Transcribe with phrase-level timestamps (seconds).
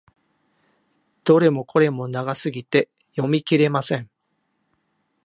[1.25, 4.09] どれもこれも長すぎて読み切れません。